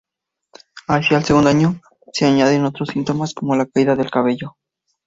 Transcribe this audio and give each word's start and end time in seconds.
Hacia 0.87 1.19
el 1.19 1.25
segundo 1.25 1.51
año 1.51 1.79
se 2.11 2.25
añaden 2.25 2.65
otros 2.65 2.89
síntomas, 2.89 3.35
como 3.35 3.55
la 3.55 3.67
caída 3.67 3.95
del 3.95 4.09
cabello. 4.09 4.55